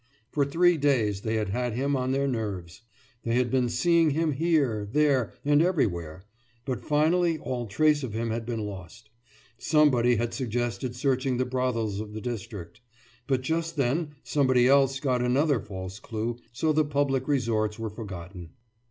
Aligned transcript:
For 0.31 0.45
three 0.45 0.77
days 0.77 1.21
they 1.21 1.35
had 1.35 1.49
had 1.49 1.73
him 1.73 1.95
on 1.95 2.11
their 2.11 2.27
nerves. 2.27 2.81
They 3.21 3.35
had 3.35 3.51
been 3.51 3.69
seeing 3.69 4.09
him 4.09 4.31
here, 4.31 4.89
there, 4.91 5.31
and 5.45 5.61
everywhere; 5.61 6.23
but 6.65 6.81
finally, 6.81 7.37
all 7.37 7.67
trace 7.67 8.01
of 8.01 8.13
him 8.15 8.31
had 8.31 8.43
been 8.43 8.65
lost. 8.65 9.11
Somebody 9.59 10.15
had 10.15 10.33
suggested 10.33 10.95
searching 10.95 11.37
the 11.37 11.45
brothels 11.45 11.99
of 11.99 12.13
the 12.13 12.21
district; 12.21 12.81
but 13.27 13.41
just 13.41 13.75
then 13.75 14.15
somebody 14.23 14.67
else 14.67 14.99
got 14.99 15.21
another 15.21 15.59
false 15.59 15.99
clue, 15.99 16.39
so 16.51 16.73
the 16.73 16.83
public 16.83 17.27
resorts 17.27 17.77
were 17.77 17.91
forgotten. 17.91 18.49